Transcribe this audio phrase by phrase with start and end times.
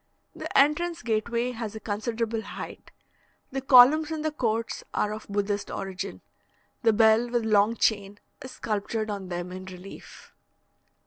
[0.35, 2.89] The entrance gateway has a considerable height.
[3.51, 6.21] The columns in the courts are of Buddhist origin;
[6.81, 10.33] the bell with long chain is sculptured on them in relief.